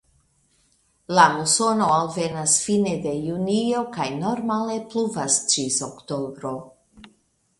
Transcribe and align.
La 1.17 1.25
musono 1.33 1.89
alvenas 1.97 2.55
fine 2.63 2.93
de 3.03 3.13
junio 3.25 3.83
kaj 3.97 4.07
normale 4.23 4.77
pluvas 4.93 5.39
ĝis 5.53 5.77
oktobro. 5.89 6.55